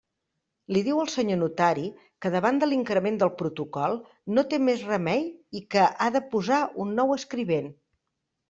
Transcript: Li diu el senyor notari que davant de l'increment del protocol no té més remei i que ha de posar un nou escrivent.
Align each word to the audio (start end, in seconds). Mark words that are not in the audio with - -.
Li 0.75 0.81
diu 0.85 1.01
el 1.01 1.09
senyor 1.15 1.37
notari 1.41 1.83
que 2.25 2.31
davant 2.35 2.57
de 2.63 2.69
l'increment 2.71 3.19
del 3.25 3.31
protocol 3.43 3.95
no 4.39 4.47
té 4.55 4.61
més 4.71 4.87
remei 4.93 5.23
i 5.61 5.63
que 5.77 5.85
ha 5.91 6.09
de 6.17 6.23
posar 6.33 6.63
un 6.87 6.99
nou 7.03 7.19
escrivent. 7.19 7.71